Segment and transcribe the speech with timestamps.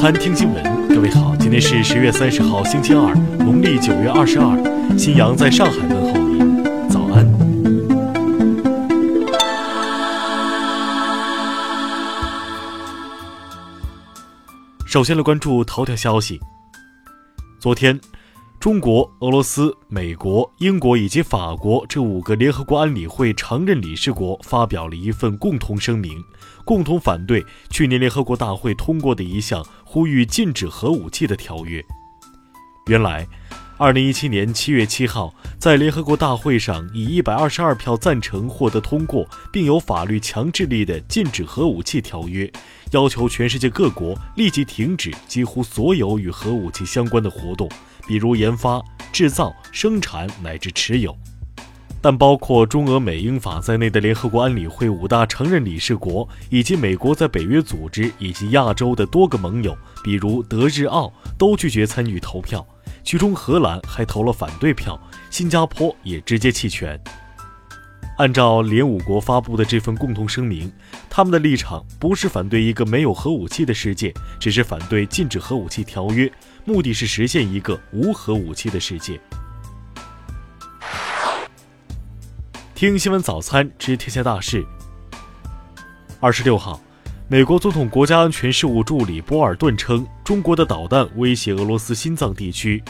[0.00, 4.56] 餐听新闻，各位好，今天是十月三十号，星期二，农历九月二十二。
[4.96, 7.26] 新阳在上海问候您，早安。
[14.86, 16.38] 首先来关注头条消息。
[17.58, 18.00] 昨天。
[18.60, 26.20] 中国、俄罗斯、美国、英国以及法国这五个联合国安理会常任理事国发表了一份共同声明，
[26.64, 31.82] 共同反对去年联合国大会通过的一项呼吁禁止核武器的条约。
[32.88, 33.26] 原来，
[33.78, 42.52] 二零一七年七月七号，在联合国大会上以一百二十二票赞成获得通过，并有法律强制力的禁止核武器条约，
[42.92, 47.66] 要求全世界各国立即停止几乎所有与核武器相关的活动。
[48.06, 51.16] 比如研发、制造、生产乃至持有，
[52.00, 62.66] 但包括中俄美英法在内的联合国安理会五大常任理事国，以及美国在北约组织以及亚洲的多个盟友，比如德日澳，都拒绝参与投票。
[63.02, 67.00] 其中，荷兰还投了反对票，新加坡也直接弃权。
[68.18, 70.70] 按照联五国发布的这份共同声明，
[71.08, 76.30] 他们的立场不是反对一个没有核武器的世界，只是反对禁止核武器条约。
[76.64, 79.18] 目的是实现一个无核武器的世界。
[82.78, 84.64] 听新闻早餐知天下大事。
[86.20, 86.80] 二十六号，
[87.26, 92.80] 美国总统国家安全事务助理波尔顿称，中国的导弹威胁俄罗斯心脏地区。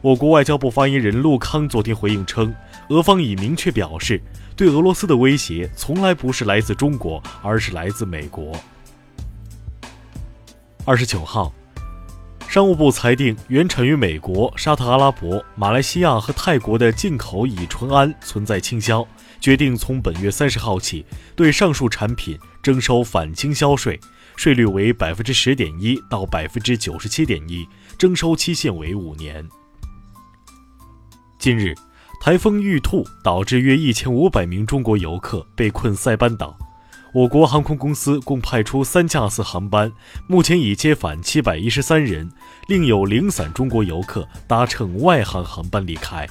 [0.00, 2.54] 我国外交部发言人陆康昨天回应称，
[2.90, 4.22] 俄方已明确表示，
[4.54, 8.52] 对俄罗斯的威胁从来不是来自中国，而是来自美国。
[10.84, 11.52] 二十九号。
[12.52, 19.08] 商务部裁定，原产于美国、沙特阿拉伯、马来西亚和泰国的进口乙醇胺存在倾销，
[19.40, 21.02] 决定从本月三十号起
[21.34, 23.98] 对上述产品征收反倾销税，
[24.36, 29.48] 税率为百分之十点一到百分之九十七点一，征收期限为五年。
[31.38, 31.74] 近日，
[32.20, 36.54] 台风玉兔导致约一千五百名中国游客被困塞班岛。
[37.14, 39.92] 我国航空公司共派出三架次航班，
[40.26, 42.26] 目前已接返七百一十三人，
[42.68, 46.26] 另有零散中国游客搭乘外航航班离开。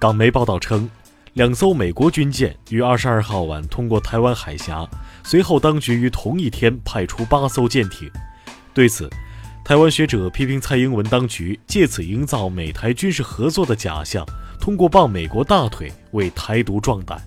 [0.00, 0.90] 港媒报道称，
[1.34, 4.84] 两艘美国军舰于二十二号晚通过台湾海峡，
[5.22, 8.10] 随后当局于同一天派出八艘舰艇。
[8.74, 9.08] 对此，
[9.64, 14.26] 台湾学者批评蔡英文当局借此营造美台军事合作的假象，
[14.58, 17.22] 通过抱美国大腿为台独壮胆。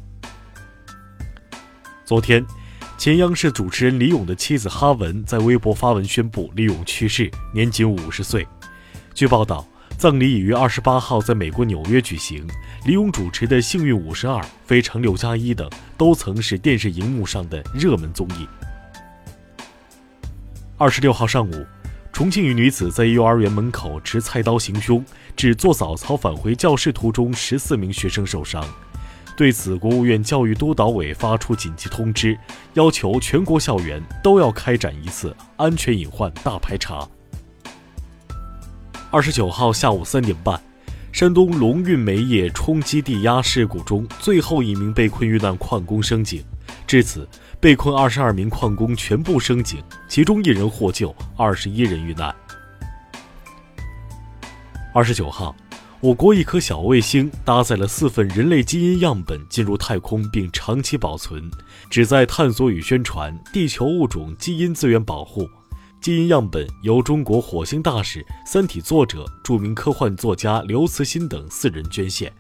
[2.06, 2.46] 昨天，
[3.00, 8.48] 前央视主持人李咏的妻子哈文在微博发文宣布李咏去世，年仅五十岁。
[9.16, 9.68] 据报道，
[9.98, 12.46] 葬礼已于二十八号在美国纽约举行。
[12.86, 15.68] 李咏主持的《幸运五十二》《非常六加一》等
[15.98, 18.48] 都曾是电视荧幕上的热门综艺。
[20.78, 21.66] 二十六号上午，
[22.14, 25.04] 重庆一女子在幼儿园门口持菜刀行凶，
[25.36, 28.64] 致做早操返回教室途中十四名学生受伤。
[29.38, 32.38] 对此，国务院教育督导委发出紧急通知，
[32.76, 37.06] 要求全国校园都要开展一次安全隐患大排查。
[39.12, 40.58] 二十九号下午三点半，
[41.12, 46.42] 山东龙运煤业冲击地压事故中最后一名被困遇难矿工升井，
[46.88, 47.28] 至此，
[47.60, 52.34] 被困二十二名矿工全部升井，其中一人获救，二十一人遇难。
[54.94, 55.54] 二十九号。
[56.02, 61.50] 我国一颗小卫星搭载了四份人类基因样本进入太空并长期保存，
[61.90, 65.50] 旨在探索与宣传地球物种基因资源保护。
[66.02, 72.32] 基因样本由中国火星大使、《三体》作者、著名科幻作家刘慈欣等四人捐献。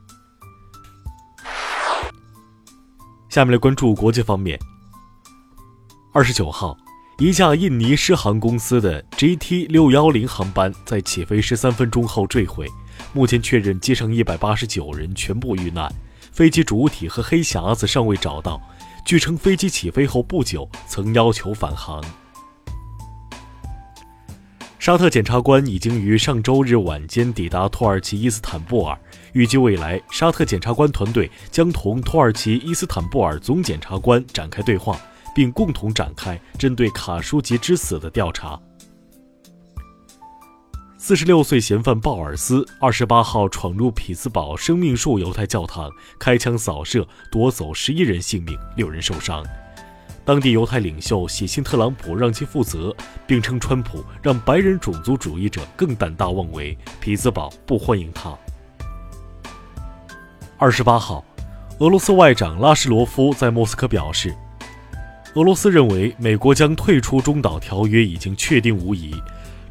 [3.30, 4.60] 下面来关注国际方面。
[6.14, 6.78] 二十九号，
[7.18, 12.68] 一架印尼狮航公司的 GT 六幺零航班在起飞十三分钟后坠毁。
[13.14, 15.92] 目前确认，机上一百八十九人全部遇难，
[16.32, 18.62] 飞机主体和黑匣子尚未找到。
[19.06, 22.04] 据称，飞机起飞后不久曾要求返航。
[24.80, 28.96] 沙特检察官已经于上周日晚间抵达土耳其伊斯坦布尔，
[29.34, 35.00] 预计未来沙特检察官团队将同土耳其伊斯坦布尔总检察官展开对话，
[35.34, 38.60] 并共同展开针对卡舒吉之死的调查。
[41.08, 45.88] 四十六岁嫌犯鲍尔斯二十八号闯入匹兹堡生命树犹太教堂，
[46.18, 49.46] 开枪扫射，夺走十一人性命，六人受伤。
[50.26, 52.92] 当地犹太领袖喜信特朗普让其负责，
[53.28, 58.36] 并称川普让白人种族主义者更胆大妄为，匹兹堡不欢迎他。
[60.58, 61.24] 二十八号，
[61.82, 64.36] 俄罗斯外长拉什罗夫在莫斯科表示，
[65.36, 69.14] 俄罗斯认为美国将退出中导条约已经确定无疑。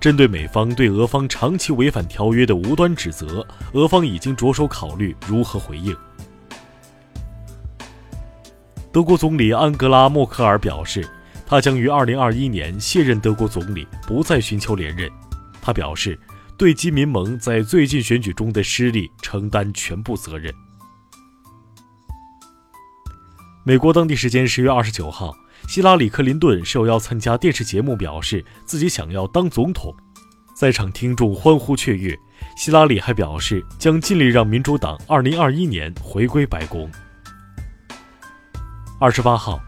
[0.04, 3.42] 针对美方对俄方长期违反条约的无端指责，
[3.72, 5.96] 俄方已经着手考虑如何回应。
[8.92, 11.08] 德国总理安格拉·默克尔表示，
[11.46, 15.10] 他将于2021年卸任德国总理，不再寻求连任。
[15.62, 16.20] 他表示，
[16.58, 20.54] 对基民盟在最近选举中的失利承担全部责任。
[23.66, 25.34] 美国当地时间十月二十九号。
[25.66, 29.90] 希拉里·克林顿受邀参加电视节目，表示自己想要当总统，
[30.54, 32.14] 在场听众欢呼雀跃。
[32.58, 36.90] 希拉里还表示将尽力让民主党2021年回归白宫。
[39.00, 39.58] 二十八号，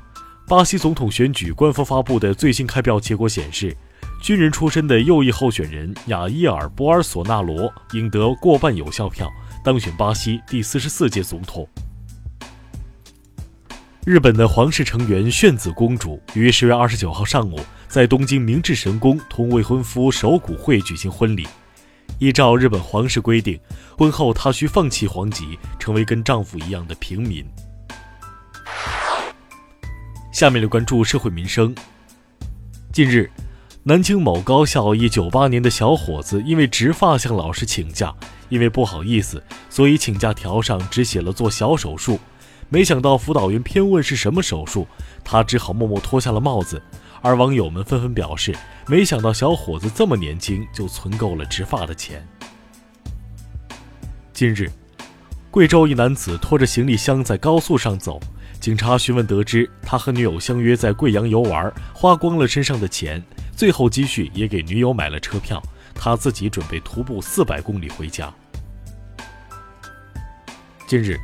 [0.47, 3.75] 巴西总统选举官方发布的最新开票结果显示，
[4.21, 9.27] 军人出身的右翼候选人雅伊尔·博尔索纳罗赢得过半有效票，
[9.65, 11.67] 当选巴西第四十四届总统。
[14.07, 17.59] 日本的皇室成员炫子公主于十月二十九号上午
[17.89, 21.45] 在东京明治神宫同未婚夫守谷会举行婚礼。
[22.21, 23.59] 依照日本皇室规定，
[23.99, 27.45] 婚后她需放弃皇籍，成为跟丈夫一样的平民。
[30.33, 31.75] 下面来关注社会民生。
[32.93, 33.29] 近日，
[33.83, 38.15] 南京某高校一九八年的小伙子因为植发向老师请假，
[38.51, 42.21] 因为不好意思，所以请假条上只写了做小手术。
[42.69, 44.87] 没想到辅导员偏问是什么手术，
[45.23, 46.83] 他只好默默脱下了帽子。
[47.23, 48.55] 而网友们纷纷表示，
[48.87, 52.27] 没想到小伙子这么年轻就存够了植发的钱。
[54.33, 54.71] 近日，
[55.51, 58.21] 贵州一男子拖着行李箱在高速上走，
[58.61, 63.23] 警察询问得知，他和女友相约在贵阳游玩，花光了身上的钱，
[63.57, 65.63] 最后积蓄也给女友买了车票，
[65.95, 68.33] 他自己准备徒步四百公里回家。
[70.87, 71.17] 近日。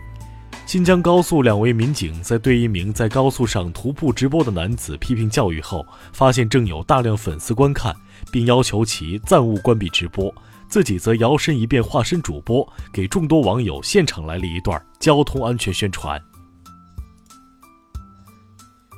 [0.64, 7.94] 新疆高速两位民警在对一名在高速上徒步直播的男子批评教育后，发现正有大量粉丝观看，
[8.30, 10.34] 并要求其暂勿关闭直播，
[10.68, 16.18] 自己则摇身一变化身主播，给众多网友现场来了一段交通安全宣传。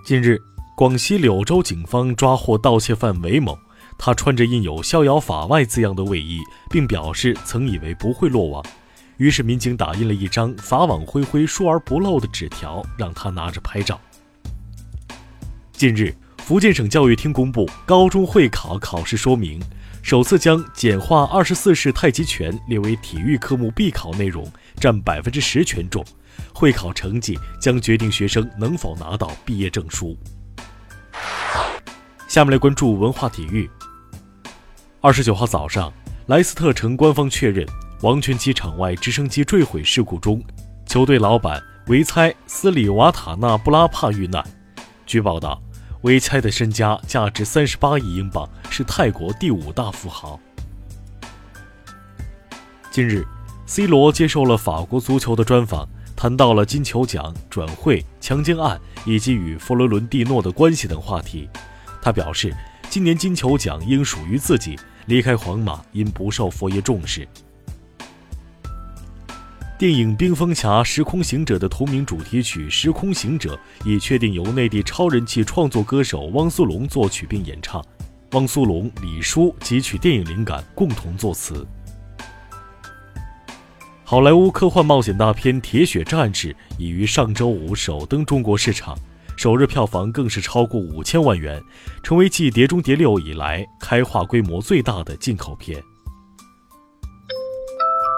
[0.07, 0.41] 近日，
[0.77, 3.59] 广西柳州警方抓获盗窃犯韦某，
[3.99, 6.39] 他穿着印有“逍遥法外”字样的卫衣，
[6.71, 8.65] 并表示曾以为不会落网。
[9.17, 14.01] 于是，民警打印了一张“法网恢恢，疏而不漏”的纸条，让他拿着拍照。
[15.73, 19.63] 近日，福建省教育厅公布高中会考考试说明，
[20.03, 24.45] 首次将简化二十四式太极拳列为体育科目必考内容，
[24.81, 26.05] 占百分之十权重。
[26.53, 30.17] 会考成绩将决定学生能否拿到毕业证书。
[32.27, 33.71] 下面来关注文化体育。
[35.01, 35.93] 二十九号早上，
[36.27, 37.65] 莱斯特城官方确认。
[38.05, 40.39] 王权机场外直升机坠毁事故中，
[40.85, 44.45] 球队老板维猜斯里瓦塔纳布拉帕遇难。
[45.07, 45.59] 据报道，
[46.03, 50.39] 维猜的身家价值三十八亿英镑，是泰国第五大富豪。
[52.91, 53.27] 近日
[53.65, 61.49] ，C 罗接受了法国足球的专访，谈到了金球奖、转会、强奸案以及与佛罗伦蒂诺的关系等话题。
[62.03, 62.55] 他表示，
[62.91, 67.27] 今年金球奖应属于自己，离开皇马因不受佛爷重视。
[69.77, 77.85] 电影《冰封侠：时空行者》的同名主题曲《时空行者》已确定由内地超人气创作歌手汪苏泷作曲并演唱，
[78.33, 81.67] 汪苏泷、李叔汲取电影灵感，共同作词。
[84.05, 88.97] 好莱坞科幻冒险大片《铁血战士》已于上周五首登中国市场，
[89.37, 91.61] 首日票房更是超过五千万元，
[92.01, 95.83] 成为继《碟中谍六》以来开画规模最大的进口片。